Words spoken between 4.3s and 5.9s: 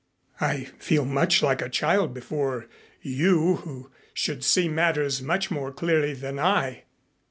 see matters much more